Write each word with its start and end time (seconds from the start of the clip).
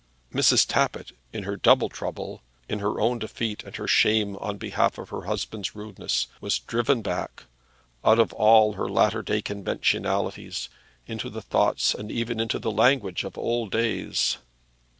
Mrs. 0.33 0.65
Tappitt, 0.67 1.11
in 1.31 1.43
her 1.43 1.55
double 1.55 1.87
trouble, 1.87 2.41
in 2.67 2.79
her 2.79 2.99
own 2.99 3.19
defeat 3.19 3.63
and 3.63 3.75
her 3.75 3.87
shame 3.87 4.35
on 4.37 4.57
behalf 4.57 4.97
of 4.97 5.09
her 5.09 5.25
husband's 5.25 5.75
rudeness, 5.75 6.25
was 6.41 6.57
driven 6.57 7.03
back, 7.03 7.43
out 8.03 8.17
of 8.17 8.33
all 8.33 8.73
her 8.73 8.89
latter 8.89 9.21
day 9.21 9.43
conventionalities, 9.43 10.69
into 11.05 11.29
the 11.29 11.43
thoughts 11.43 11.93
and 11.93 12.11
even 12.11 12.39
into 12.39 12.57
the 12.57 12.71
language 12.71 13.23
of 13.23 13.37
old 13.37 13.69
days. 13.69 14.37